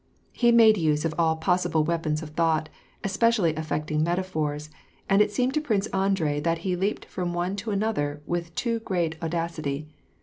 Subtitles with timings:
[0.31, 2.69] He made use of all possible weapons of thought,
[3.03, 4.71] especially affecting metaphors;
[5.07, 8.79] and it seemed to Prince Andrei that he leaped from one to another with too
[8.79, 9.87] great audacity.